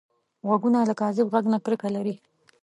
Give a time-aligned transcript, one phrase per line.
[0.47, 2.15] غوږونه له کاذب غږ نه کرکه لري